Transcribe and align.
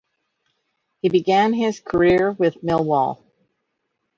He 1.03 1.09
began 1.09 1.53
his 1.53 1.79
career 1.79 2.31
with 2.31 2.63
Millwall. 2.63 3.21